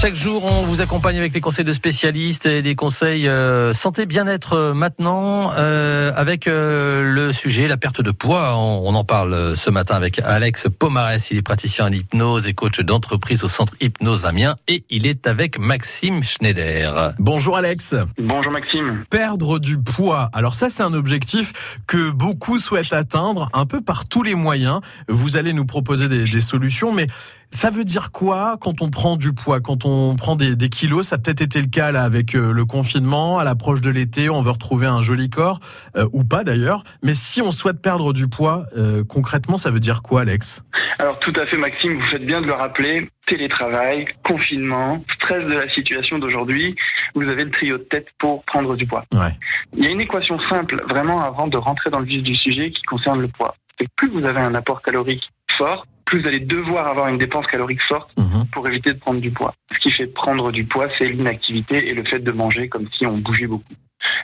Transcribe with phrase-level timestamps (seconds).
[0.00, 4.06] Chaque jour, on vous accompagne avec les conseils de spécialistes et des conseils euh, santé
[4.06, 8.56] bien-être euh, maintenant euh, avec euh, le sujet la perte de poids.
[8.56, 11.30] On, on en parle euh, ce matin avec Alex Pomarès.
[11.30, 15.26] Il est praticien en hypnose et coach d'entreprise au centre Hypnose Amiens et il est
[15.26, 17.12] avec Maxime Schneider.
[17.18, 17.94] Bonjour Alex.
[18.16, 19.04] Bonjour Maxime.
[19.10, 20.30] Perdre du poids.
[20.32, 21.52] Alors ça, c'est un objectif
[21.86, 24.80] que beaucoup souhaitent atteindre un peu par tous les moyens.
[25.08, 27.06] Vous allez nous proposer des, des solutions, mais
[27.50, 31.08] ça veut dire quoi quand on prend du poids, quand on prend des, des kilos
[31.08, 34.30] Ça a peut-être été le cas là avec euh, le confinement, à l'approche de l'été,
[34.30, 35.60] on veut retrouver un joli corps,
[35.96, 36.84] euh, ou pas d'ailleurs.
[37.02, 40.62] Mais si on souhaite perdre du poids, euh, concrètement, ça veut dire quoi, Alex?
[40.98, 43.08] Alors tout à fait Maxime, vous faites bien de le rappeler.
[43.26, 46.74] Télétravail, confinement, stress de la situation d'aujourd'hui,
[47.14, 49.04] vous avez le trio de tête pour prendre du poids.
[49.12, 49.36] Ouais.
[49.76, 52.70] Il y a une équation simple, vraiment avant de rentrer dans le vif du sujet,
[52.70, 53.54] qui concerne le poids.
[53.78, 57.46] C'est plus vous avez un apport calorique fort, plus vous allez devoir avoir une dépense
[57.46, 58.46] calorique forte Mhm.
[58.52, 59.54] pour éviter de prendre du poids.
[59.72, 63.06] Ce qui fait prendre du poids, c'est l'inactivité et le fait de manger comme si
[63.06, 63.72] on bougeait beaucoup.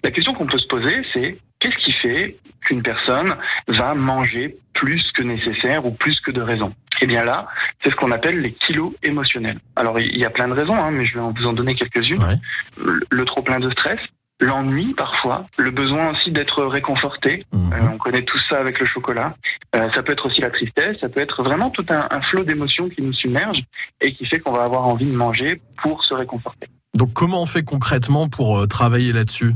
[0.03, 3.37] La question qu'on peut se poser, c'est qu'est-ce qui fait qu'une personne
[3.69, 6.75] va manger plus que nécessaire ou plus que de raison?
[7.03, 7.47] Eh bien là,
[7.83, 9.59] c'est ce qu'on appelle les kilos émotionnels.
[9.77, 12.23] Alors il y a plein de raisons, hein, mais je vais vous en donner quelques-unes.
[12.25, 12.37] Ouais.
[12.79, 14.01] Le, le trop plein de stress,
[14.41, 17.45] l'ennui parfois, le besoin aussi d'être réconforté.
[17.53, 17.73] Mhm.
[17.73, 19.35] Euh, on connaît tout ça avec le chocolat.
[19.75, 22.45] Euh, ça peut être aussi la tristesse, ça peut être vraiment tout un, un flot
[22.45, 23.63] d'émotions qui nous submerge
[24.01, 26.69] et qui fait qu'on va avoir envie de manger pour se réconforter.
[26.95, 29.55] Donc comment on fait concrètement pour euh, travailler là-dessus?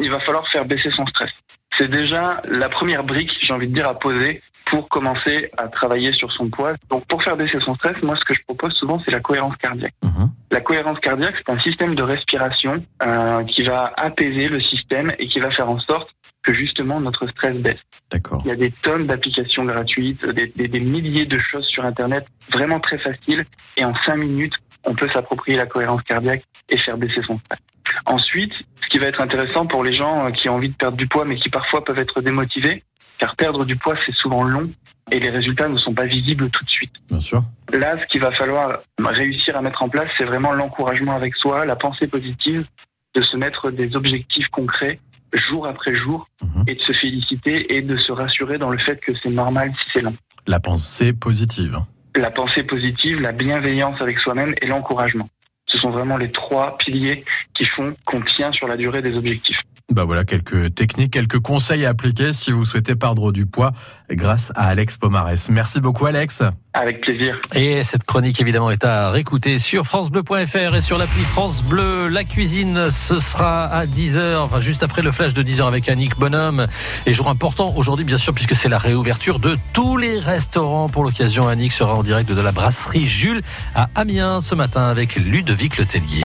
[0.00, 1.30] Il va falloir faire baisser son stress.
[1.76, 6.12] C'est déjà la première brique, j'ai envie de dire, à poser pour commencer à travailler
[6.12, 6.74] sur son poids.
[6.90, 9.56] Donc pour faire baisser son stress, moi ce que je propose souvent, c'est la cohérence
[9.56, 9.94] cardiaque.
[10.02, 10.30] Mhm.
[10.50, 15.26] La cohérence cardiaque, c'est un système de respiration euh, qui va apaiser le système et
[15.26, 16.10] qui va faire en sorte
[16.42, 17.80] que justement notre stress baisse.
[18.10, 18.40] D'accord.
[18.44, 22.26] Il y a des tonnes d'applications gratuites, des, des- des milliers de choses sur Internet,
[22.52, 23.44] vraiment très faciles.
[23.76, 27.58] Et en cinq minutes, on peut s'approprier la cohérence cardiaque et faire baisser son stress.
[28.06, 30.96] Ensuite, ce qui va être intéressant pour les gens euh, qui ont envie de perdre
[30.96, 32.82] du poids, mais qui parfois peuvent être démotivés,
[33.18, 34.70] car perdre du poids, c'est souvent long
[35.10, 36.92] et les résultats ne sont pas visibles tout de suite.
[37.10, 37.42] Bien sûr.
[37.72, 41.64] Là, ce qu'il va falloir réussir à mettre en place, c'est vraiment l'encouragement avec soi,
[41.64, 42.66] la pensée positive,
[43.14, 45.00] de se mettre des objectifs concrets
[45.32, 46.64] jour après jour Mhm.
[46.68, 49.90] et de se féliciter et de se rassurer dans le fait que c'est normal si
[49.94, 50.16] c'est long.
[50.46, 51.78] La pensée positive.
[52.16, 55.28] La pensée positive, la bienveillance avec soi-même et l'encouragement.
[55.66, 57.24] Ce sont vraiment les trois piliers
[57.54, 59.60] qui font qu'on tient sur la durée des objectifs.
[59.90, 63.72] Bah voilà quelques techniques, quelques conseils à appliquer si vous souhaitez perdre du poids
[64.10, 65.48] grâce à Alex Pomarès.
[65.48, 66.42] Merci beaucoup Alex.
[66.74, 67.40] Avec plaisir.
[67.54, 72.08] Et cette chronique évidemment est à réécouter sur francebleu.fr et sur l'appli France Bleu.
[72.08, 76.18] La cuisine, ce sera à 10h, enfin juste après le flash de 10h avec Annick
[76.18, 76.66] Bonhomme.
[77.06, 80.90] Et jour important aujourd'hui bien sûr puisque c'est la réouverture de tous les restaurants.
[80.90, 83.40] Pour l'occasion, Annick sera en direct de la brasserie Jules
[83.74, 86.16] à Amiens ce matin avec Ludovic Letellier.